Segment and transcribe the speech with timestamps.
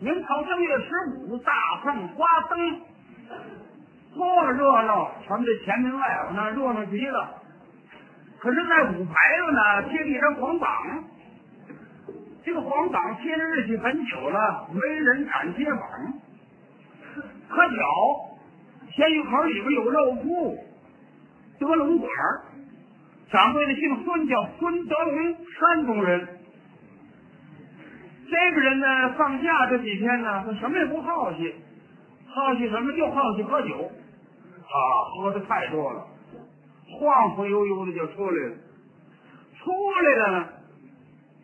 [0.00, 2.80] 明朝正月十五，大放花灯，
[4.14, 5.10] 多热闹！
[5.28, 7.34] 咱们这前门外边那热闹极了。
[8.38, 9.12] 可是，在五牌
[9.44, 10.70] 子呢，贴了一张黄榜。
[12.44, 15.80] 这个黄榜贴着日期很久了，没人敢揭榜。
[17.48, 18.38] 可巧，
[18.94, 20.56] 咸鱼口里边有肉铺，
[21.58, 22.08] 德龙馆，
[23.32, 26.37] 掌柜的姓孙，叫孙德龙，山东人。
[28.30, 31.54] 这个人呢，放假这几天呢，他什么也不好奇，
[32.26, 32.92] 好奇什么？
[32.92, 33.90] 就好奇喝酒，
[34.66, 34.76] 啊，
[35.16, 36.06] 喝的太多了，
[37.00, 38.54] 晃晃悠悠的就出来了。
[39.58, 40.48] 出来了呢，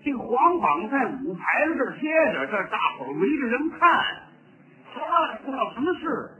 [0.05, 4.05] 这个黄榜在五台子这儿贴着，这大伙围着人看，
[4.95, 6.31] 他不知道什么事，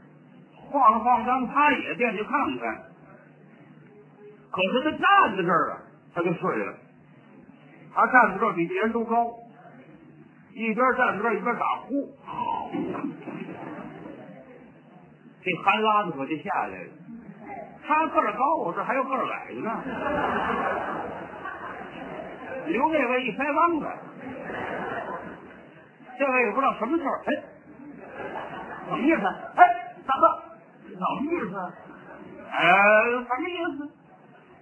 [0.69, 2.83] 晃了晃张，他也进去看看。
[4.51, 5.77] 可是他站在这儿啊，
[6.13, 6.73] 他就睡了。
[7.95, 9.33] 他站在这儿比别人都高。
[10.55, 12.15] 一边站着一边打呼，
[15.43, 16.89] 这憨拉子可就下来了。
[17.85, 19.83] 他个儿高，我这还有个儿矮的呢。
[22.67, 23.85] 刘那位一腮帮子，
[26.17, 27.35] 这位也不知道什么事儿，哎，
[28.87, 29.27] 什么意思？
[29.57, 30.41] 哎，大哥，
[30.87, 31.55] 什么意思？
[32.49, 33.91] 呃，什么意思？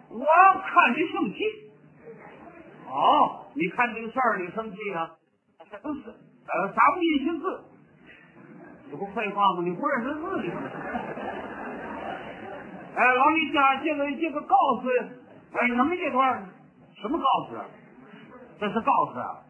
[0.09, 0.25] 我
[0.66, 1.38] 看你生气。
[2.89, 5.11] 哦，你看这个事儿，你生气啊？
[5.81, 7.63] 不是，呃，咱们一些字，
[8.91, 9.63] 这不废话吗？
[9.63, 10.49] 你不认识字你？
[12.95, 14.88] 哎，老李家这个这个告示，
[15.53, 16.47] 哎，能这段
[17.02, 17.59] 什么告示？
[18.59, 19.41] 这是告示啊，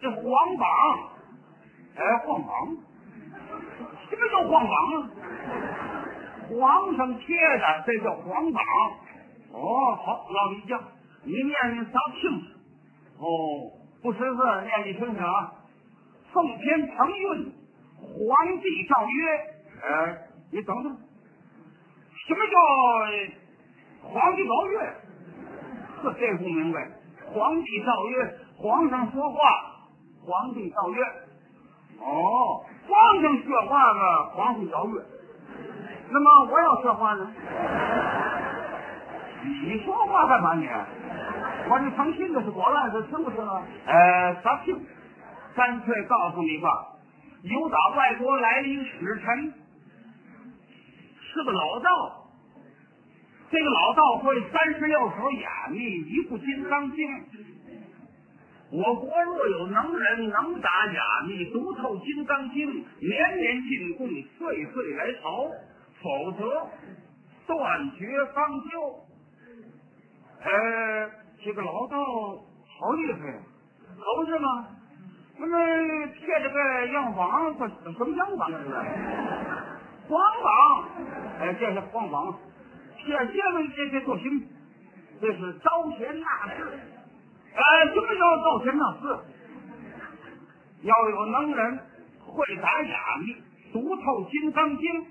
[0.00, 0.22] 这黄
[0.58, 0.68] 榜，
[1.96, 2.76] 哎，黄榜，
[4.10, 5.08] 什么叫黄榜啊？
[6.50, 8.62] 皇上贴的，这叫黄榜。
[9.52, 10.78] 哦，好，老李家，
[11.24, 13.24] 你念念啥清楚？
[13.24, 13.79] 哦。
[14.02, 15.52] 不识字，念你听听啊！
[16.32, 17.52] 奉天承运，
[18.00, 19.28] 皇帝诏曰
[19.84, 20.18] ：“哎，
[20.50, 20.96] 你等等，
[22.26, 22.54] 什么叫
[24.08, 24.78] 皇帝诏曰？
[26.02, 26.88] 呵，这不明白。
[27.26, 29.38] 皇帝诏曰，皇上说话，
[30.24, 31.02] 皇帝诏曰。
[31.98, 35.02] 哦，皇上说话呢，皇帝诏曰。
[36.10, 37.30] 那么我要说话呢？
[39.64, 40.66] 你说话干嘛你？”
[41.70, 43.62] 我这诚心的是果乱是听不听啊？
[43.86, 44.76] 呃，咱听，
[45.54, 46.68] 干脆告诉你吧，
[47.42, 49.54] 有打外国来了一个使臣，
[51.20, 52.16] 是个老道。
[53.50, 57.08] 这个老道会三十六手雅密，一部《金刚经》。
[58.72, 62.68] 我国若有能人能打雅密，读透《金刚经》，
[63.00, 64.08] 年年进贡，
[64.38, 65.50] 岁岁来朝，
[66.00, 66.66] 否则
[67.46, 69.09] 断绝方休。
[70.42, 71.10] 呃。
[71.42, 73.18] 这个老道好厉害，
[73.96, 74.66] 可不是吗？
[75.38, 75.56] 那么
[76.08, 78.50] 贴着个样榜，这什么样房？
[78.50, 78.68] 这是
[80.06, 80.84] 黄榜，
[81.40, 82.38] 哎，这是黄榜，
[82.98, 84.46] 贴这个这这做行，
[85.18, 86.78] 这是招贤纳士。
[87.54, 89.18] 哎，什么叫招贤纳士？
[90.82, 91.78] 要有能人
[92.26, 93.34] 会打哑谜，
[93.72, 95.02] 读透《金刚经》，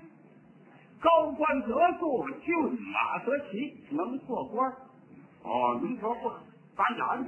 [1.00, 2.56] 高官得坐，骏
[2.92, 4.72] 马得骑，能做官。
[5.42, 6.30] 哦，你说不
[6.76, 7.26] 打哑呢？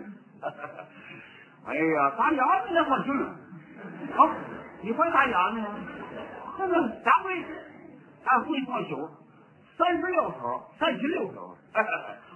[1.64, 3.14] 哎呀，打哑你那我行。
[4.14, 4.28] 好，
[4.82, 5.66] 你会打哑呢？
[6.58, 7.44] 那个咱会，
[8.24, 9.10] 咱会做酒，
[9.78, 11.56] 三十六手，三十六手。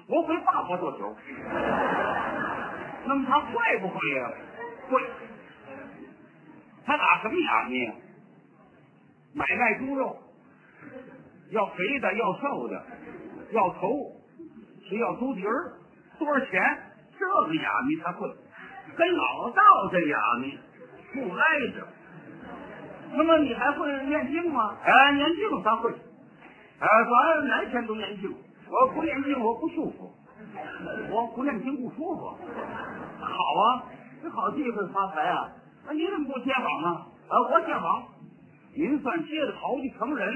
[0.08, 1.14] 我会八国做酒。
[3.04, 4.30] 那么他会不会呀？
[4.88, 5.02] 会。
[6.86, 7.94] 他打什么哑呢？
[9.34, 10.16] 买卖猪肉，
[11.50, 12.82] 要肥的，要瘦的，
[13.50, 14.15] 要头。
[14.88, 15.72] 只要猪蹄儿
[16.18, 16.62] 多少钱？
[17.18, 18.28] 这个哑谜他会，
[18.96, 20.58] 跟老道这哑谜
[21.14, 21.86] 不挨着。
[23.14, 24.76] 那么你还会念经吗？
[24.84, 25.90] 哎，念经他会。
[25.90, 26.86] 哎，
[27.40, 28.34] 咱哪天都念经。
[28.68, 30.12] 我不念经我不舒服，
[31.10, 32.36] 我不念经不舒服。
[33.20, 33.82] 好啊，
[34.22, 35.48] 这好机会发财啊！
[35.86, 36.88] 那你怎么不接榜呢？
[37.28, 38.02] 啊，我接榜。
[38.74, 40.34] 您算接了好几成人，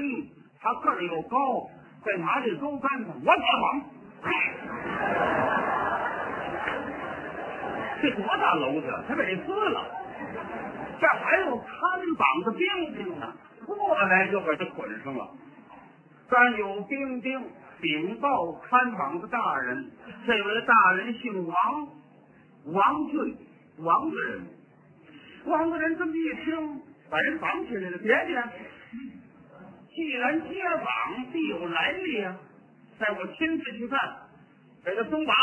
[0.59, 1.69] 他个儿又高，
[2.03, 3.83] 再拿这都干子，我接榜。
[8.01, 8.87] 这多大楼子？
[9.07, 9.85] 他给撕了。
[10.99, 11.69] 这还有看
[12.15, 13.33] 榜的兵丁呢，
[13.65, 15.31] 过来就给他捆上了。
[16.29, 17.49] 但有兵丁
[17.81, 19.91] 禀报看榜的大人，
[20.25, 21.87] 这位大人姓王，
[22.65, 23.35] 王俊，
[23.79, 24.45] 王大人。
[25.45, 27.97] 王大人这么一听，把人绑起来了。
[27.97, 28.43] 别介，
[29.93, 32.37] 既然接榜，必有来历啊。
[33.01, 33.99] 带我亲自去看，
[34.85, 35.35] 给他松绑。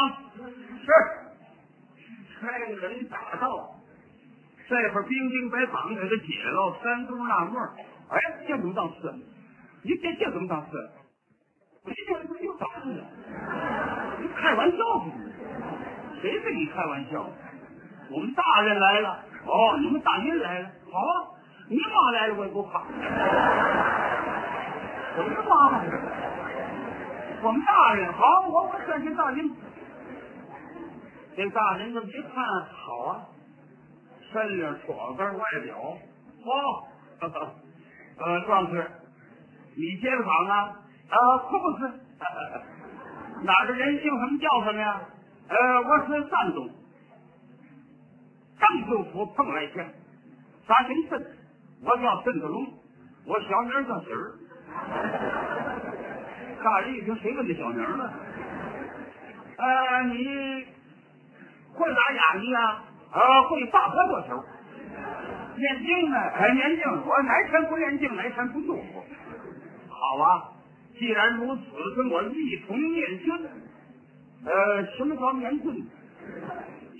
[0.78, 0.92] 是，
[2.40, 3.74] 差人打道，
[4.68, 7.74] 这会儿兵丁把绑给他解了，三哥纳闷儿，
[8.10, 9.12] 哎，这怎么当事？
[9.82, 10.90] 你这这怎么当事？
[11.84, 13.04] 你这不是又当事了？
[14.20, 15.32] 你开玩笑不是？
[16.22, 17.28] 谁跟你开玩笑？
[18.10, 21.34] 我们大人来了，哦，你们大人来了，好啊，
[21.68, 22.84] 你妈来了我也不怕。
[25.16, 25.82] 什么妈？
[27.40, 29.50] 我们大人好，我我算是大人。
[31.36, 33.22] 这大人这么一看，好啊，
[34.32, 35.96] 身领戳根外表，
[36.44, 36.88] 好，
[38.18, 38.90] 呃，壮士，
[39.76, 40.80] 你街坊啊？
[41.10, 41.16] 啊，
[41.48, 41.92] 可不是，
[43.46, 45.00] 哪个人姓什么叫什么呀？
[45.48, 46.68] 呃，我是山东
[48.58, 49.94] 张政府蓬莱县，
[50.66, 51.24] 咱姓孙，
[51.84, 52.66] 我叫孙子龙，
[53.26, 54.34] 我小名叫喜儿。
[56.62, 58.10] 大人一听，谁问这小名呢？
[59.56, 60.64] 呃，你
[61.74, 62.84] 会打哑谜啊？
[63.12, 64.44] 呃，会八婆做球。
[65.56, 66.16] 念经呢？
[66.16, 69.04] 哎，念经，我哪天不念经，哪天不舒服。
[69.88, 70.52] 好啊，
[70.98, 71.62] 既然如此，
[71.96, 73.48] 跟我一同念经。
[74.44, 75.86] 呃，什么叫念经？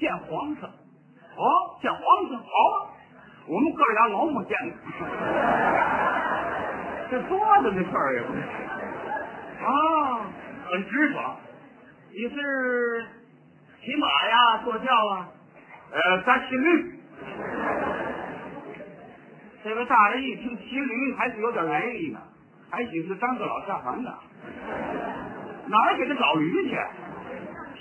[0.00, 0.68] 见皇上。
[0.68, 2.90] 哦，见皇上，好啊。
[3.46, 4.76] 我们哥俩老没见过。
[7.10, 8.22] 这多大的事儿呀！
[9.68, 10.24] 啊，
[10.70, 11.36] 很直爽。
[12.10, 13.04] 你是
[13.82, 15.28] 骑马呀，坐轿啊？
[15.92, 16.94] 呃，咱骑驴。
[19.62, 22.18] 这位大人一听骑驴，还是有点来历呢，
[22.70, 24.14] 还许是张个老下凡呢。
[25.66, 26.78] 哪儿给他找驴去？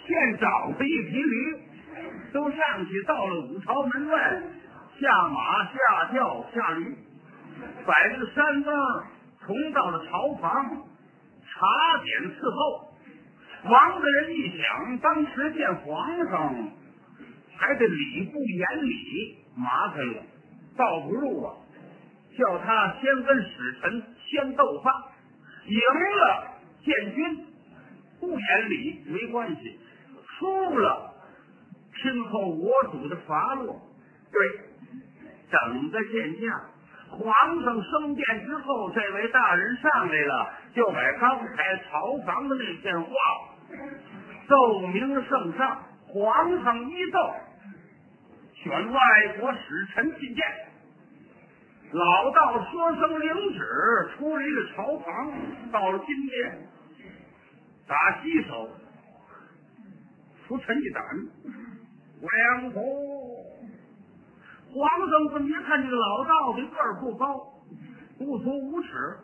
[0.05, 1.57] 现找的一匹驴，
[2.33, 4.41] 都上去到了五朝门外，
[4.99, 6.97] 下马下轿下驴，
[7.85, 8.75] 摆着山灯，
[9.45, 10.83] 重到了朝房，
[11.57, 12.93] 茶点伺候。
[13.63, 16.71] 王大人一想，当时见皇上
[17.57, 20.23] 还得礼不言礼，麻烦了，
[20.77, 21.55] 倒不如啊，
[22.37, 25.11] 叫他先跟使臣先斗法，
[25.65, 25.79] 赢
[26.19, 26.47] 了
[26.85, 27.45] 建军，
[28.19, 29.79] 不言礼没关系，
[30.37, 31.15] 输了
[31.95, 33.81] 听候我主的罚落。
[34.31, 34.39] 对，
[35.49, 36.61] 等着见驾。
[37.09, 43.09] 皇上升殿之后，这位大人上来了，就把刚才朝房的那件话
[44.47, 45.83] 奏明圣上。
[46.09, 47.35] 皇上一奏，
[48.53, 48.99] 选外
[49.39, 49.59] 国使
[49.93, 50.45] 臣觐见。
[51.91, 55.33] 老道说声领旨，出离了朝房，
[55.71, 56.69] 到了金殿，
[57.87, 58.69] 打西手，
[60.47, 61.03] 出臣一胆，
[62.21, 62.81] 两头。
[64.73, 67.53] 皇上这么一看，这个老道的个儿不高，
[68.17, 69.17] 不足五尺，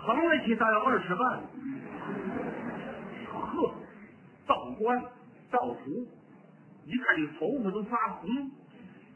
[0.00, 1.40] 横了起大有二尺半。
[3.30, 3.74] 呵，
[4.46, 5.00] 道官
[5.50, 6.08] 道服，
[6.84, 8.28] 一看这头发都发红，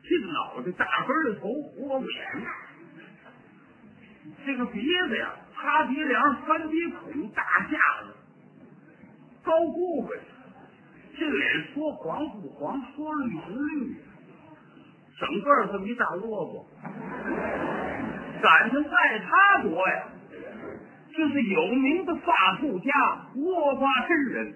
[0.03, 1.49] 这脑袋大根的头，
[1.79, 2.47] 窝不眼，
[4.45, 8.15] 这个鼻子呀，塌鼻梁，翻鼻孔，大架子，
[9.43, 10.19] 高骨灰，
[11.19, 13.97] 这脸说黄不黄，说绿不绿。
[15.21, 16.65] 整个这么一大窝瓜，
[18.41, 20.05] 感情在他国呀，
[21.15, 22.91] 就是有名的发术家
[23.37, 24.55] 倭瓜真人。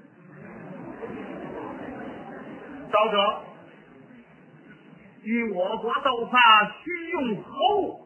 [2.91, 3.41] 道者，
[5.25, 6.39] 与我国斗法
[6.83, 8.01] 需用何物？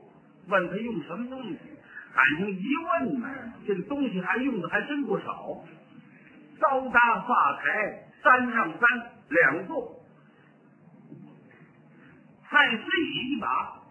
[0.48, 1.58] 问他用什么东西？
[2.12, 2.64] 感情一
[3.04, 3.28] 问呢，
[3.68, 5.62] 这个东西还用的还真不少。
[6.58, 8.88] 高搭发台，三让三
[9.28, 9.97] 两座。
[12.50, 13.82] 太师椅一把，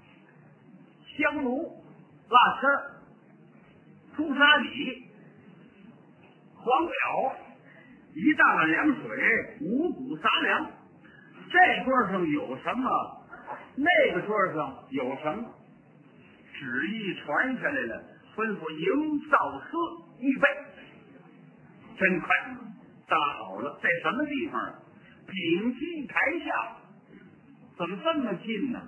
[1.16, 1.84] 香炉、
[2.28, 2.70] 蜡签
[4.16, 5.04] 朱砂笔、
[6.56, 7.36] 黄表，
[8.16, 10.72] 一大碗凉水，五谷杂粮。
[11.52, 12.90] 这桌上有什么？
[13.76, 15.54] 那个桌上有什么？
[16.54, 18.04] 旨意传下来了，
[18.36, 19.78] 吩咐营造司
[20.20, 20.48] 预备。
[22.00, 22.36] 真快，
[23.08, 24.74] 搭好了，在什么地方啊？
[25.28, 26.78] 屏息台下。
[27.78, 28.82] 怎么这么近呢？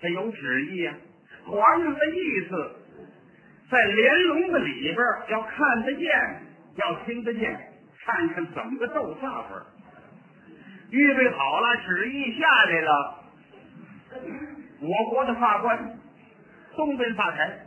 [0.00, 0.94] 他有旨意啊！
[1.46, 2.76] 皇上的意思，
[3.70, 4.98] 在连笼子里边
[5.28, 6.10] 要看得见，
[6.76, 7.58] 要听得见，
[8.04, 9.66] 看看怎么个斗法法。
[10.90, 13.24] 预备好了，旨意下来了。
[14.80, 15.98] 我国的法官
[16.76, 17.66] 东边法台，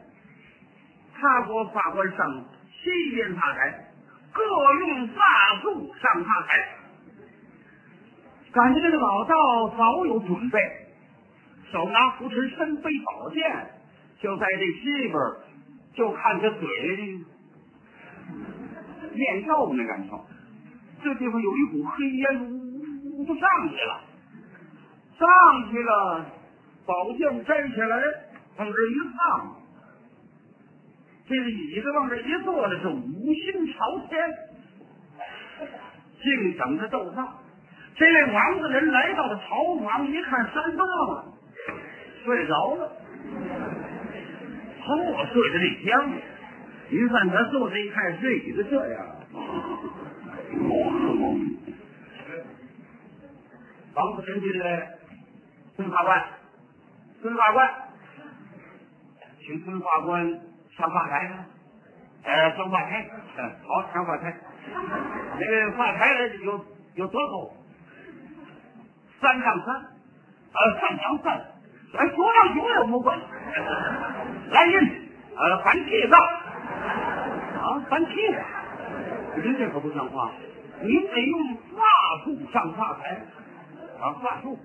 [1.16, 3.92] 他国法官上西边法台，
[4.32, 4.44] 各
[4.80, 5.24] 用法
[5.64, 6.77] 术上法台。
[8.54, 10.60] 感觉这个老道早有准备，
[11.72, 13.68] 手拿扶持，身背宝剑，
[14.20, 15.14] 就在这西边，
[15.94, 16.68] 就看他嘴
[19.14, 20.26] 念咒呢，感觉
[21.04, 24.02] 这地方有一股黑烟，呜呜呜就上去了，
[25.20, 25.28] 上
[25.70, 26.26] 去了，
[26.86, 28.02] 宝剑摘下来，
[28.58, 29.56] 往这一放，
[31.28, 34.20] 这个椅子往这一坐的是五心朝天，
[36.24, 37.28] 净等着斗饭。
[37.98, 41.34] 这位王子人来到了朝房，一看山东了，
[42.24, 42.92] 睡着了。
[44.86, 46.12] 哦，睡得这香。
[46.90, 49.06] 您看他坐这一看睡的这样。
[53.96, 54.90] 王子人进来，
[55.76, 56.24] 孙法官，
[57.24, 57.68] 孙法官，
[59.40, 60.40] 请孙法官
[60.78, 61.46] 上法台。
[62.24, 64.38] 呃，上法台，嗯，好，上法台。
[65.40, 66.12] 那个法台
[66.44, 67.54] 有有多高？
[69.20, 69.76] 三上三，
[70.54, 71.34] 呃，三丈三，
[71.98, 73.12] 哎，多丈九也不会。
[74.52, 78.38] 来人，呃，翻梯子，啊，翻梯子。
[79.44, 80.32] 您这可不像话，
[80.82, 81.82] 您得用法
[82.24, 83.22] 术上法台，
[84.02, 84.58] 啊，法术，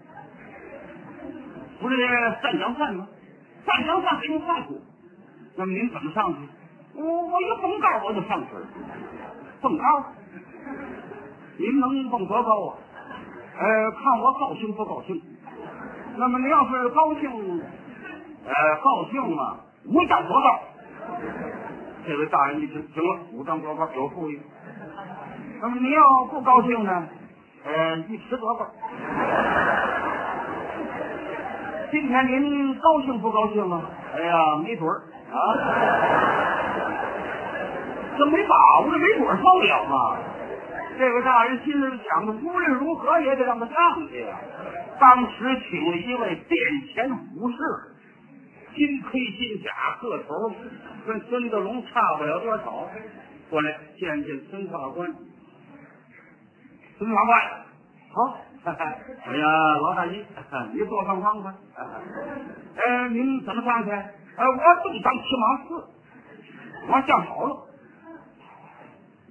[1.80, 1.96] 不是
[2.42, 3.08] 三江三吗？
[3.66, 4.80] 三江三得用法术，
[5.56, 6.38] 那么您怎么上去？
[6.94, 8.48] 我我一蹦高我就上去，
[9.60, 10.04] 蹦高，
[11.56, 12.76] 您能蹦多高啊？
[13.58, 15.20] 呃，看我高兴不高兴。
[16.16, 17.60] 那么你要是高兴，
[18.46, 19.56] 呃，高兴嘛，
[19.86, 20.58] 五丈多高。
[22.06, 24.40] 这位大人一听，行了，五丈多高有富裕。
[25.60, 27.08] 那么你要不高兴呢？
[27.64, 28.66] 呃，一尺多高。
[31.90, 33.82] 今天您高兴不高兴啊？
[34.16, 35.36] 哎呀，没准儿啊，
[38.18, 40.16] 这没把握，这没准儿受了吗？
[40.98, 44.38] 这位大人心里想的，无论如何也得让他上去呀。
[45.00, 46.58] 当时请了一位殿
[46.92, 47.56] 前武士，
[48.74, 49.70] 金盔金甲，
[50.00, 50.54] 个头
[51.06, 52.88] 跟孙德龙差不了多少，
[53.50, 55.12] 过来见见孙法官。
[56.98, 57.40] 孙法官，
[58.14, 58.38] 好，
[58.70, 59.46] 哎呀，
[59.80, 60.24] 老大爷，
[60.72, 61.54] 你坐上方吧。
[62.76, 63.90] 呃，您怎么上去？
[63.90, 65.84] 呃，我正当骑马寺，
[66.88, 67.68] 我想好了。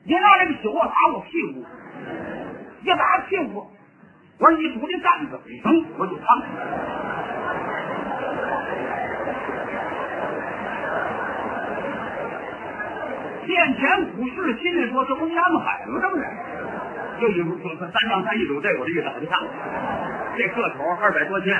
[0.03, 1.63] 你拿那个酒啊打我屁股，
[2.81, 3.67] 一打屁股，
[4.39, 6.45] 我说一拄的担子，噌我就上去
[13.45, 13.81] 殿前
[14.17, 15.99] 武士心里说：“这不安海吗？
[16.01, 16.23] 这不是？
[17.19, 19.39] 这一说三丈三一肘，这我这一找就上。
[20.35, 21.53] 这个头二百多斤，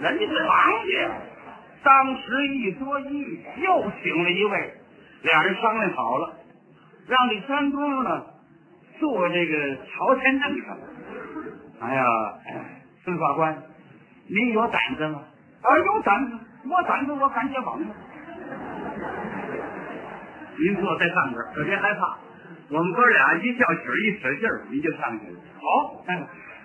[0.00, 0.56] 人家是王
[0.86, 1.10] 家。
[1.82, 4.74] 当时一说一，又请了一位，
[5.22, 6.36] 俩人商量好了。”
[7.10, 8.22] 让李三公呢
[9.00, 10.78] 坐这个朝天凳上。
[11.80, 12.04] 哎呀，
[13.02, 13.62] 孙法官，
[14.28, 15.20] 您有胆子吗？
[15.60, 16.38] 啊，有胆子，
[16.70, 17.84] 我胆子我敢接膀子。
[20.56, 22.16] 您坐在上边，可别害怕。
[22.70, 25.38] 我们哥俩一较劲儿，一使劲儿，你就上去了。
[25.58, 26.04] 好，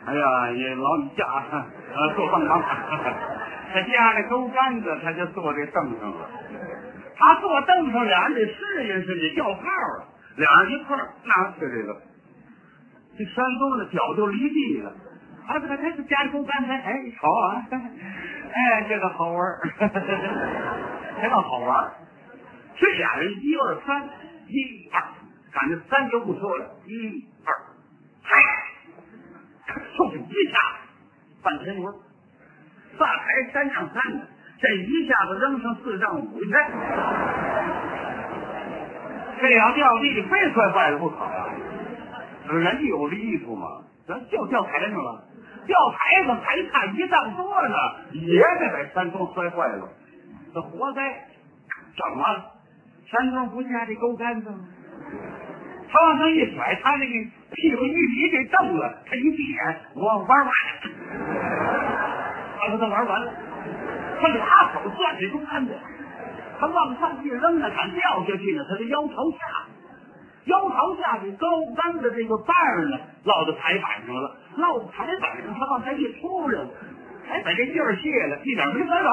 [0.06, 2.62] 哎呀，也老你家呃坐棒棒，
[3.74, 6.30] 他架那钩杆子，他就坐这凳上了。
[7.16, 10.14] 他坐凳上，俩人得适应适应，叫号啊。
[10.38, 12.02] 俩人一块儿拿起这个，
[13.18, 14.94] 这山东的脚就离地了。
[15.48, 17.68] 哎，他他是加钩杆才哎，好啊！
[17.70, 19.62] 哎，这个好玩儿，
[21.22, 21.94] 这个好玩儿。
[22.78, 24.10] 这俩人一二三，
[24.48, 25.04] 一二，
[25.54, 27.54] 感觉三就不说了，一二，
[28.24, 28.40] 嗨，
[29.98, 30.58] 就是一下
[31.44, 31.94] 半天轮，
[32.98, 34.28] 大台三丈三的，
[34.60, 36.52] 这一下子扔上四丈五去。
[39.40, 41.48] 这要掉地里非摔坏了不可呀！
[42.48, 43.82] 人家有这意图嘛？
[44.08, 45.24] 咱就掉台上了，
[45.66, 47.76] 掉台上还差一丈多呢，
[48.14, 49.90] 也得把山峰摔坏了，
[50.54, 51.02] 这活该！
[51.98, 52.52] 怎么了？
[53.08, 54.60] 山峰不下这钩杆子吗？
[55.92, 57.14] 他往上一甩，他那个
[57.52, 60.54] 屁股一离这凳子，他一闭眼，我玩完了，
[62.60, 63.34] 他说他玩完了，
[64.22, 65.74] 他俩手攥这钩杆子。
[66.60, 69.38] 他往上一扔呢，敢掉下去呢，他的腰朝下，
[70.46, 76.60] 腰朝下这高杆的这个把儿呢，落到台板上了，落到台板上，他往下一出溜，
[77.28, 79.10] 还把这劲儿卸了，一点没摔着。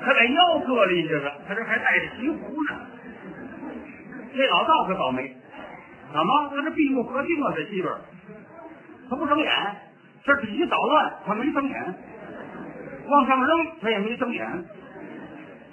[0.00, 2.76] 他把腰搁里去了，他这还带着旗壶呢。
[4.34, 5.36] 这老道可倒霉，
[6.12, 6.50] 怎么？
[6.50, 7.92] 他这闭目合定啊，在西边，
[9.10, 9.52] 他不睁眼，
[10.24, 11.94] 这底下捣乱，他没睁眼。
[13.08, 14.64] 往上扔，他也没睁眼。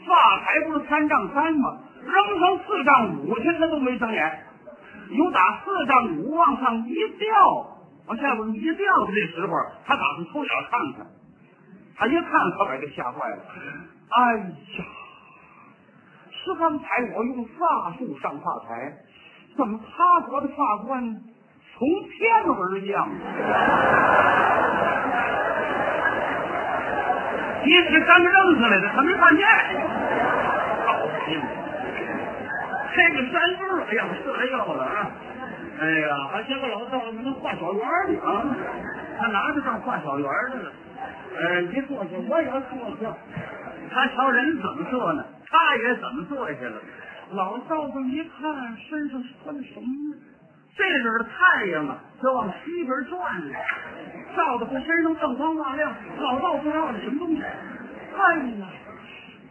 [0.05, 1.77] 发台不是三丈三吗？
[2.03, 4.39] 扔成四丈五去，他都没睁眼。
[5.09, 7.67] 有打四丈五往上一掉，
[8.07, 9.53] 往下边一掉的这时候，
[9.85, 11.07] 他打算偷眼看看。
[11.97, 13.37] 他一看，可把这吓坏了。
[14.09, 14.45] 哎呀，
[16.31, 18.93] 是刚才我用法术上发台，
[19.57, 21.03] 怎么他国的法官
[21.73, 23.09] 从天而降。
[27.65, 29.43] 其实咱们扔下来的，他没看见。
[30.85, 30.93] 高
[31.25, 31.41] 兴，
[32.95, 35.11] 这个山猪哎呀，射来药了啊！
[35.81, 38.55] 哎呀，还见个老道士能画小圆呢啊！
[39.19, 40.71] 他拿着当画小圆的了。
[41.37, 42.61] 呃，你坐下，我也坐
[43.01, 43.17] 下。
[43.91, 45.25] 他瞧人怎么坐呢？
[45.49, 46.73] 他也怎么坐下了。
[47.31, 50.15] 老道子一看身上穿的什么？
[50.77, 53.53] 这阵的太阳啊，就往西边转了，
[54.35, 55.95] 照的他身上锃光瓦亮。
[56.17, 57.41] 老道不知道是什么东西。
[57.41, 58.67] 哎呀，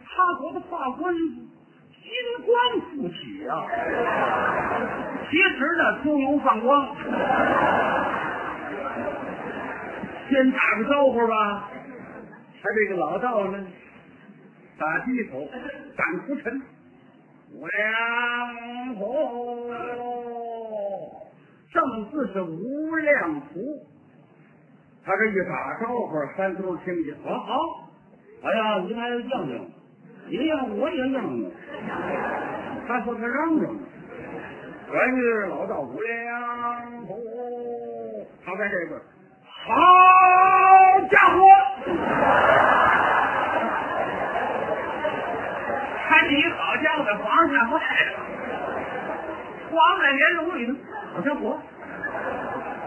[0.05, 2.11] 他国的发冠金
[2.45, 3.65] 光附体啊！
[5.29, 6.95] 其实呢，猪油放光。
[10.29, 11.69] 先打个招呼吧。
[12.61, 13.65] 他这个老道呢，
[14.77, 15.47] 打低头，
[15.95, 16.61] 赶浮尘。
[17.51, 19.71] 两福，
[21.75, 23.85] 正字是无量福。
[25.05, 27.53] 他这一打招呼，三叔听见，好好，
[28.43, 29.69] 哎呀，你还要应应，
[30.29, 31.51] 你应我也应应。
[32.87, 33.75] 他说他嚷嚷，
[34.91, 37.19] 原是老道无量福。
[38.45, 39.01] 他在这个，
[39.43, 39.63] 好
[41.11, 41.37] 家伙！
[46.07, 47.73] 看你好家伙，皇上吓坏
[48.05, 48.17] 了，
[49.71, 50.73] 黄在莲蓉里头，
[51.15, 51.57] 好家伙，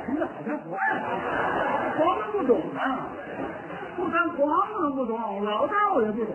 [0.05, 0.79] 什么叫好家伙呀？
[1.97, 3.09] 皇上不懂啊，
[3.97, 6.35] 不单皇上不懂，老道也不懂。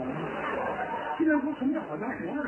[1.19, 2.43] 现在说什么叫好家伙呢？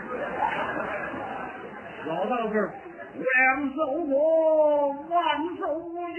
[2.08, 2.72] 老道是
[3.14, 5.16] 两手佛，万
[5.60, 6.18] 寿无疆。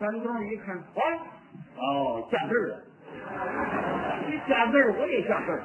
[0.00, 1.00] 山庄一看，哦，
[1.76, 2.82] 哦，下字了。
[4.26, 5.62] 你下字我也下字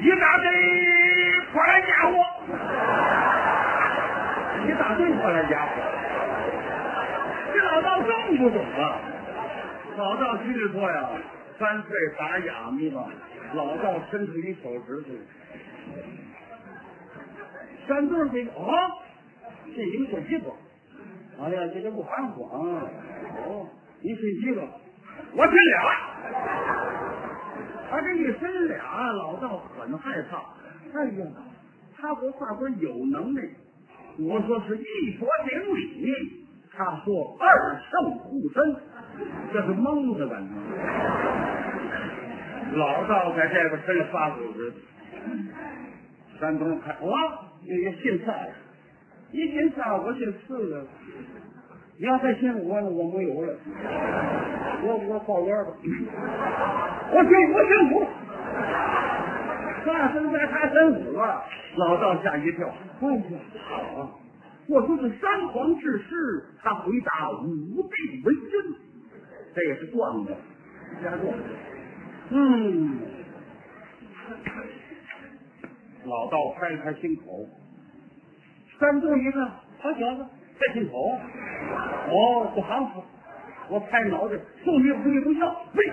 [0.00, 0.50] 一大堆
[1.52, 2.16] 破烂家伙，
[4.92, 5.72] 一大堆破烂家伙，
[7.54, 9.00] 这老道更不懂了。
[9.96, 11.08] 老道心里说呀
[11.58, 11.88] ：“干脆
[12.18, 13.08] 打哑谜吧。”
[13.54, 15.08] 老道伸出一手指头，
[17.86, 18.66] 山洞这个啊，
[19.74, 20.52] 这一个鸡巴，
[21.40, 22.60] 哎呀，这个不含慌。
[23.46, 23.66] 哦，
[24.02, 24.60] 你分几个？
[25.32, 25.80] 我分俩。
[27.90, 30.36] 他这一伸俩，老道很害怕。
[30.98, 31.26] 哎呀，
[31.98, 33.42] 他和法官有能耐。
[34.18, 38.76] 我说是一佛顶礼，他说二圣护身，
[39.52, 40.36] 这是蒙的吧。
[42.74, 44.72] 老道在这边伸了发手指，
[46.40, 47.12] 山东看哇，
[47.66, 48.50] 这个姓蔡，
[49.30, 50.86] 一姓蔡，我姓四个。
[51.98, 53.54] 你要再姓我呢，我没有了。
[54.82, 55.70] 我我报冤吧。
[57.12, 58.06] 我姓我姓五。
[59.84, 61.42] 他生三，他生五啊！
[61.76, 62.68] 老道吓一跳。
[63.00, 63.22] 哎呀，
[63.68, 64.10] 好啊！
[64.68, 68.74] 我说是三皇治世，他回答五帝为尊，
[69.54, 70.36] 这也是状的，
[71.02, 71.34] 加状。
[72.30, 72.98] 嗯。
[76.04, 77.48] 老道拍了拍心口，
[78.78, 79.46] 三度一个，
[79.80, 80.26] 好小子。
[80.60, 81.18] 这心口，
[82.08, 83.02] 哦，不含糊，
[83.68, 85.90] 我拍脑袋，送你回去不孝，喂，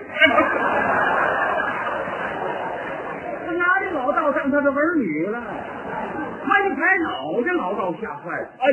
[3.92, 5.40] 老道当他的儿女了，
[6.44, 8.48] 他一拍脑袋，老道吓坏了。
[8.58, 8.64] 哎，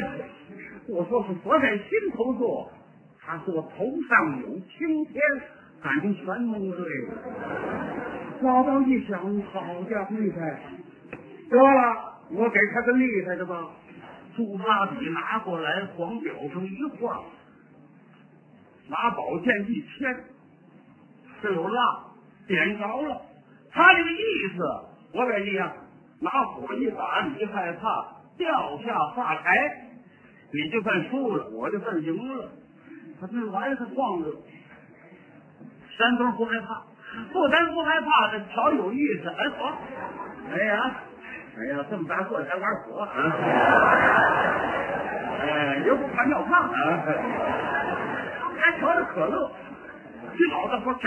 [0.88, 2.72] 我说是佛在心头坐，
[3.20, 5.22] 他说头上有青天，
[5.82, 7.14] 感情全蒙对了。
[8.42, 9.20] 老道一想，
[9.52, 10.62] 好家伙，厉害！
[11.50, 13.70] 得了，我给他个厉害的吧。
[14.36, 17.24] 朱砂笔拿过来，黄表上一画，
[18.88, 20.16] 拿宝剑一牵，
[21.42, 21.82] 这有蜡
[22.48, 23.22] 点着了。
[23.72, 24.16] 他这个意
[24.56, 24.64] 思，
[25.14, 25.74] 我给你啊，
[26.22, 28.06] 拿火一打，你害怕
[28.38, 29.58] 掉下发台，
[30.52, 32.50] 你就算输了，我就算赢了。
[33.20, 34.32] 他这玩意儿他晃着，
[35.98, 36.84] 山东不害怕，
[37.32, 39.30] 不单不害怕，这瞧有意思。
[39.30, 39.78] 哎好，
[40.54, 40.96] 哎呀。
[41.60, 43.10] 哎呀，这么大个还玩火啊！
[45.42, 47.02] 哎，又不怕尿炕啊！
[48.60, 49.52] 还瞧着可乐。
[50.38, 51.02] 这老子说，嘿！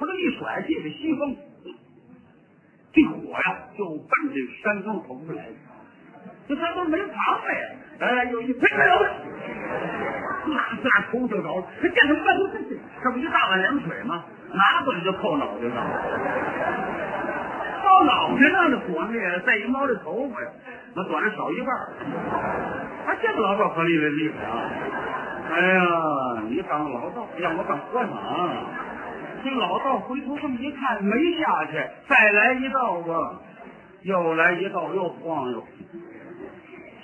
[0.00, 1.36] 他这一甩，借着西风，
[2.96, 5.52] 一火呀就奔这山庄头出来了。
[6.48, 7.60] 这山庄没房子呀！
[8.00, 9.06] 哎，有一喷油，
[10.46, 11.64] 那下头就着了。
[11.82, 12.20] 这干什么？
[13.02, 14.24] 这不一大碗凉水吗？
[14.52, 15.76] 拿过来就扣脑袋上。
[17.84, 20.48] 到脑袋上的火呢，再一摸这头发呀，
[20.94, 21.68] 那短少一半。
[23.06, 24.70] 他这老道可厉害厉害啊！
[25.52, 25.82] 哎呀，
[26.48, 28.10] 你当老道让我当和尚。
[29.44, 31.72] 这老道回头这么一看，没下去，
[32.08, 33.40] 再来一道吧，
[34.02, 35.62] 又来一道，又晃悠。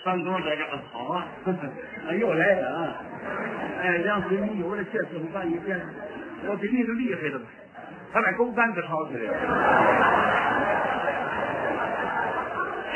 [0.05, 1.25] 山东在这个好啊，
[2.19, 2.95] 又来了啊！
[3.81, 5.81] 哎，杨水你有了，这次我干一遍，
[6.49, 7.45] 我比你个厉害的吧？
[8.13, 9.35] 他把钩竿子抄起来了，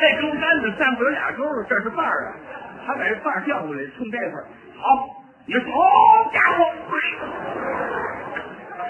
[0.01, 2.35] 这钩竿子上边有俩钩，这是把儿啊，
[2.87, 4.45] 他把这把儿调过来，冲这块儿，
[4.77, 6.65] 好，你说，好家伙，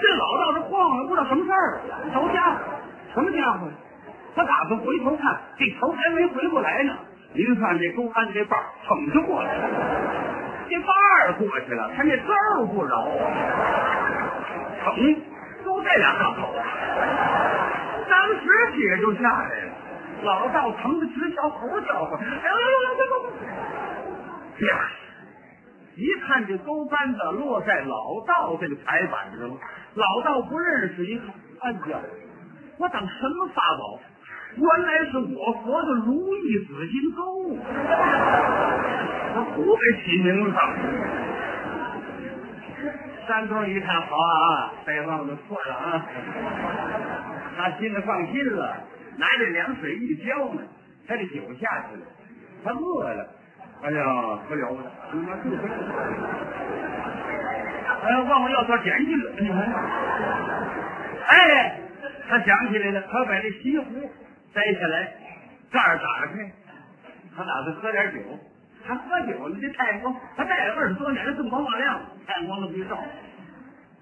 [0.01, 1.79] 这老道这晃了，不知道什么事儿，
[2.13, 2.59] 好家伙，
[3.13, 3.67] 什么家伙？
[4.35, 6.93] 他打算回头看，这头还没回过来呢。
[7.33, 9.69] 您看这钩竿这把儿捧着过来了，
[10.69, 13.09] 这把儿过去了，他那钩不饶啊，
[14.83, 14.95] 捧
[15.65, 16.53] 都这两个口，
[18.09, 18.41] 当时
[18.75, 19.71] 血就下来了。
[20.23, 23.29] 老道疼的直叫猴叫唤，哎呦呦呦呦呦！
[24.59, 24.89] 啪！
[25.95, 29.55] 一看这钩竿子落在老道这个台板上了，
[29.97, 31.27] 老道不认识，一看，
[31.59, 31.99] 哎呀，
[32.77, 33.99] 我当什么法宝？
[34.55, 37.21] 原来是我佛的如意紫金钩，
[39.35, 40.51] 我不给起名字。
[43.27, 46.05] 山东一看好啊，这望就错了啊，
[47.57, 48.77] 他心里放心了，
[49.17, 50.61] 拿这凉水一浇呢，
[51.07, 52.05] 他这酒下去了，
[52.63, 53.27] 他饿了，
[53.81, 54.89] 哎呀，可了不得，
[58.07, 59.57] 哎呀，忘了要点点心了，你看，
[61.27, 61.77] 哎，
[62.29, 64.09] 他想起来了，他把这西湖。
[64.53, 65.13] 摘下来，
[65.69, 66.51] 盖儿打开，
[67.35, 68.19] 他打算喝点酒。
[68.87, 72.97] 他喝酒，你这太阳光，他戴了二十多年了，锃光瓦亮，太阳光都没照。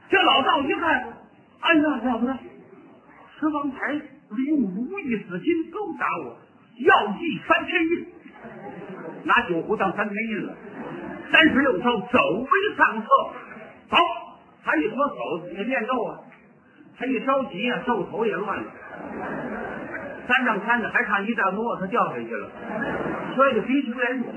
[0.08, 1.14] 这老道一看，
[1.62, 2.38] 哎呀，了不得！
[3.40, 6.38] 十方台利用如意紫金钩打我，
[6.86, 8.06] 要记三天印，
[9.24, 10.56] 拿酒壶当三天印了。
[11.32, 13.08] 三十六招走为上策，
[13.90, 13.98] 走！
[14.64, 16.20] 他一脱手也念咒啊，
[16.98, 18.72] 他一着急啊，咒头也乱了。
[20.28, 22.50] 三丈山子还差一丈多，他掉下去了，
[23.36, 24.34] 摔得鼻青脸肿。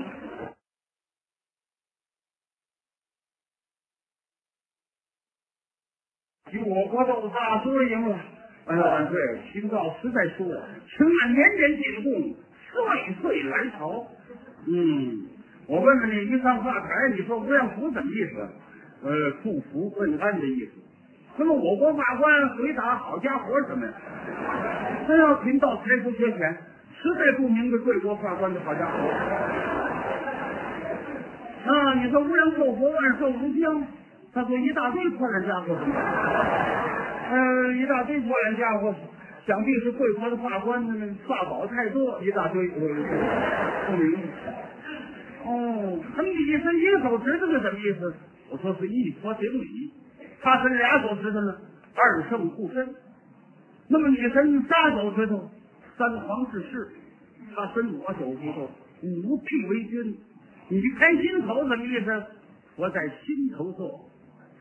[6.51, 8.19] 与我国斗大输赢了。
[8.65, 9.17] 哎呀，万岁！
[9.51, 12.35] 秦道实在输了，请按年年进贡，
[12.71, 14.05] 岁岁来朝。
[14.67, 15.27] 嗯，
[15.65, 18.47] 我问问你，一上发财，你说无量福什么意思？
[19.01, 20.71] 呃，祝福问安的意思。
[21.37, 23.93] 那么我国法官回答：好家伙，什么呀？
[25.07, 26.57] 他要贫道财富缺钱，
[27.01, 28.97] 实在不明白贵国法官的好家伙。
[31.65, 33.83] 啊，你说无量寿佛，万寿无疆，
[34.33, 35.77] 他说一大堆破烂家伙，
[37.31, 38.93] 呃，一大堆破烂家伙，
[39.45, 40.83] 想必是贵国的法官
[41.25, 44.19] 法宝太多，一大堆，不明白。
[45.45, 48.13] 哦，他们一伸一手指头是什么意思？
[48.51, 49.93] 我说是一佛顶礼，
[50.41, 51.55] 他伸俩手指头呢，
[51.95, 52.95] 二圣护身。
[53.87, 55.49] 那么你伸仨手指头，
[55.97, 56.87] 三皇治世；
[57.55, 58.69] 他伸我手指头，
[59.01, 60.17] 五辟为君。
[60.69, 62.23] 你开心头什么意思？
[62.75, 64.09] 我在心头坐，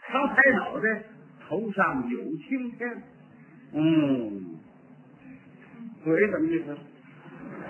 [0.00, 1.04] 他抬脑袋，
[1.46, 3.02] 头上有青天。
[3.74, 4.56] 嗯，
[6.02, 6.76] 嘴什么意思？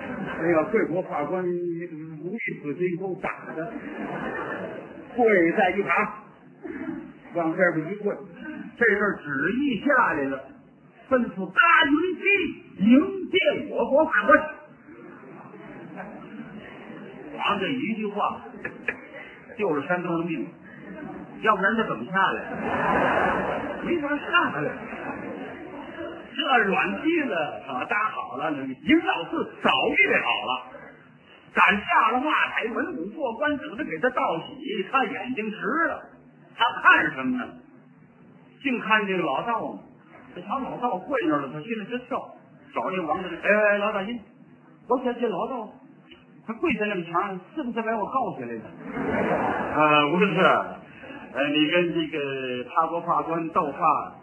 [0.00, 1.50] 哎呀，贵国法官如
[2.32, 3.72] 意紫金钩打的，
[5.18, 5.90] 跪在一旁，
[7.34, 8.16] 往这边一跪，
[8.78, 10.40] 这阵旨意下来了。
[11.10, 12.22] 吩咐大云梯
[12.84, 13.38] 迎接
[13.70, 14.30] 我国法官。
[17.36, 18.40] 王这一句话
[19.56, 20.46] 救了山东的命，
[21.42, 23.82] 要不然他怎么下来？
[23.84, 24.70] 没法下来。
[26.36, 27.34] 这软梯子
[27.66, 30.77] 可搭好了，迎老四早预备好了。
[31.58, 34.86] 赶下了骂台，文武过关，等着给他道喜。
[34.92, 35.56] 他眼睛直
[35.88, 36.00] 了，
[36.56, 37.48] 他看什么呢？
[38.62, 39.80] 净看这个老道呢。
[40.36, 42.22] 这瞧老道跪那儿了，他心里直跳。
[42.72, 44.16] 找这王大爷，哎，老大爷，
[44.88, 45.68] 我看这老道
[46.46, 48.62] 他跪在那么长，是不是把我告起来的？
[49.74, 50.40] 呃，不是，
[51.32, 54.14] 呃，你跟这个他国法官斗法，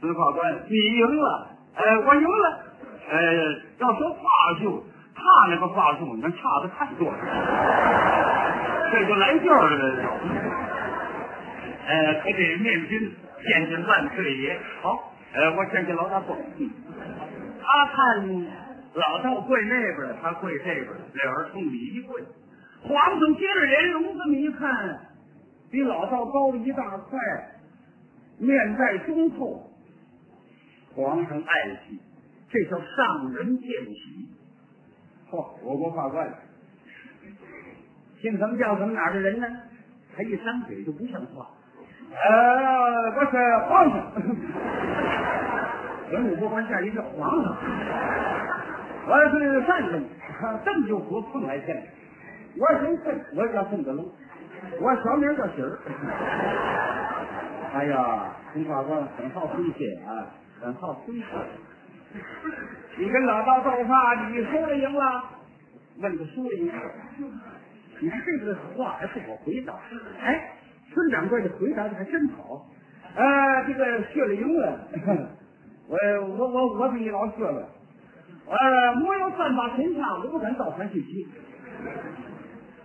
[0.00, 2.60] 孙法官，你赢了，哎，我赢了，
[3.08, 3.22] 哎，
[3.78, 4.20] 要说话
[4.60, 4.82] 就，
[5.22, 7.18] 差那个话术那差的太多了，
[8.90, 10.08] 这就来劲儿了，这就。
[11.86, 13.12] 呃，可得面君，
[13.46, 15.12] 见见万岁爷，好。
[15.32, 16.34] 呃，我先给老大跪。
[17.62, 18.46] 他看
[18.94, 22.20] 老道跪那边他跪这边两人冲礼一跪。
[22.82, 24.98] 皇上接着莲蓉这么一看，
[25.70, 27.18] 比老道高了一大块，
[28.38, 29.70] 面带忠厚。
[30.94, 32.00] 皇上爱惜，
[32.50, 34.28] 这叫上人见喜。
[35.32, 36.28] 嚯，我国法官
[38.20, 39.48] 姓什么叫什么哪儿的人呢？
[40.14, 41.48] 他一张嘴就不像话。
[42.12, 44.12] 呃，我是皇上。
[46.12, 47.56] 文武不官吓一跳，皇上，
[49.08, 50.04] 我是善人，
[50.66, 51.82] 邓救国碰来见。
[52.58, 54.04] 我姓孙，我叫孙子龙，
[54.82, 55.78] 我小名叫喜儿。
[57.72, 60.26] 哎呀，陈法官很好回信啊，
[60.60, 61.24] 很好回信。
[62.98, 65.24] 你跟老道斗法，你输了赢了？
[65.98, 66.74] 问个输了赢了。
[68.00, 69.74] 你看这个话还不好回答。
[70.20, 70.52] 哎，
[70.92, 72.66] 孙掌柜的回答的还真好。
[73.14, 74.88] 呃，这个学了赢了，
[75.88, 75.96] 我
[76.36, 77.68] 我我我比你老学了。
[78.48, 81.28] 呃，没有三把天下，我不敢造反去起。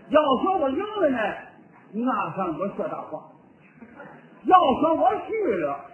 [0.10, 1.18] 要说我赢了呢，
[1.94, 3.20] 那算我说大话；
[4.44, 5.34] 要说我输
[5.66, 5.86] 了，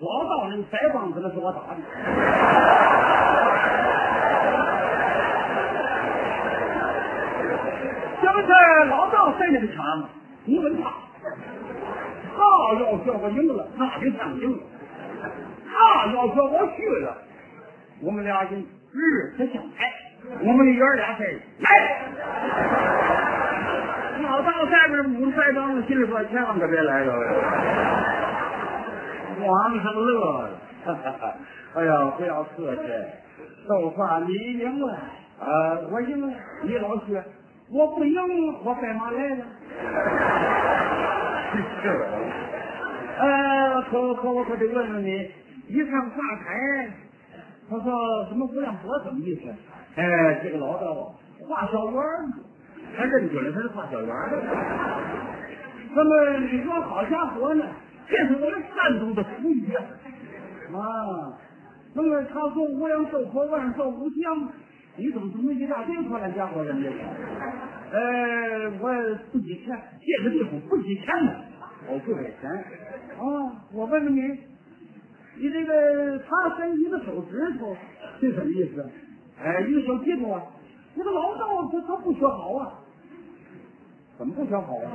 [0.00, 1.76] 老道那腮帮子那是我打的。
[8.22, 8.48] 这不是
[8.88, 10.08] 老道在那个枪，
[10.44, 10.90] 你问他，
[12.34, 12.42] 他
[12.80, 14.58] 要说我赢了，那就算赢了；
[15.70, 17.16] 他要说我虚了，
[18.02, 18.64] 我们俩人。
[18.92, 19.86] 日子相排，
[20.40, 21.24] 我们爷儿俩在
[21.60, 22.02] 来。
[24.20, 27.14] 老道在边捂腮帮子，心里说：千万可别来了。
[29.40, 30.50] 皇上乐了，
[31.74, 32.82] 哎呀，不要客气。
[33.68, 34.92] 斗法你赢了，
[35.38, 36.32] 啊，我赢了。
[36.62, 37.22] 你老薛，
[37.70, 38.14] 我不赢，
[38.64, 39.44] 我干嘛来了？
[41.82, 41.88] 是。
[43.18, 45.30] 呃，可可我可得问问你，
[45.68, 46.90] 一上法台。
[47.68, 47.92] 他说
[48.28, 49.42] ：“什么无量伯什么意思？
[49.94, 51.14] 哎，这个老道
[51.48, 52.02] 画小圆
[52.96, 54.08] 他认准了他是画小圆
[55.94, 57.64] 那么你说好家伙呢？
[58.10, 59.84] 这是我们山东的俗语啊！
[60.74, 61.38] 啊，
[61.94, 64.48] 那么他说无量寿佛万寿无疆，
[64.96, 66.90] 你怎么怎么一大堆破烂家伙人家？
[67.92, 68.92] 呃，我
[69.32, 71.32] 不给钱，这个地方不给钱呢，
[71.88, 72.50] 我不给钱。
[72.50, 73.22] 啊，
[73.72, 74.20] 我问问你。”
[75.38, 77.74] 你这个他伸一个手指头，
[78.20, 78.90] 这什么意思？
[79.42, 80.42] 哎，一个小指头啊！
[80.94, 82.79] 那个老道他他不学好啊？
[84.20, 84.92] 怎么不学好啊？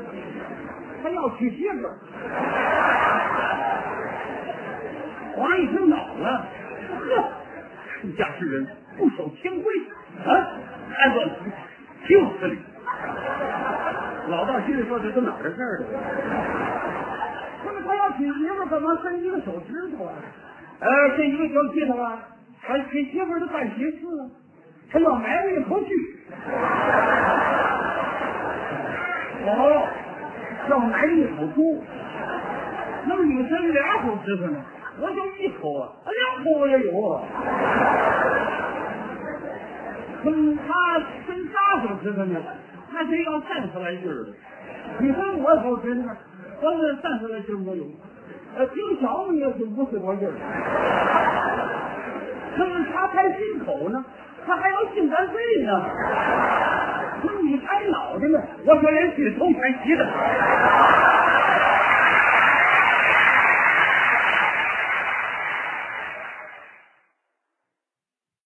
[1.01, 1.97] 他要娶媳妇儿。
[5.35, 6.45] 王一听恼了，
[7.09, 7.31] 呵，
[7.99, 9.73] 出家之人不守天规
[10.23, 10.29] 啊，
[10.93, 11.49] 还乱提
[12.05, 12.59] 挺死你！
[14.29, 15.85] 老道心里说这都哪儿的事儿了？
[17.65, 20.13] 那么他要娶媳妇，干嘛伸一个手指头啊？
[20.81, 22.21] 呃，伸一个小指头啊？
[22.61, 24.29] 他娶媳妇的办喜事啊，
[24.91, 25.89] 他要买我一口气。
[29.47, 29.88] 哦，
[30.69, 31.84] 要买一口猪。
[33.08, 34.60] 那么你伸两口指头呢？
[34.99, 37.10] 我就一口啊，两口我也有。
[37.10, 37.21] 啊。
[40.23, 42.41] 嗯，他伸三口指头呢？
[42.91, 44.25] 他得要三十来斤儿。
[44.99, 46.10] 你伸我口指头？
[46.62, 47.84] 我是三十来斤没有，
[48.58, 50.34] 呃，挺小嘛也是五十多斤儿。
[52.58, 54.05] 那么他才进口呢，
[54.47, 55.89] 他还要性感费呢。
[57.43, 60.06] 你拍脑袋呢，我说连心头全洗的。